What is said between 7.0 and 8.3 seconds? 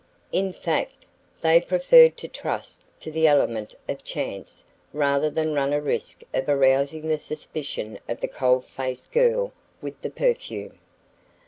the suspicion of the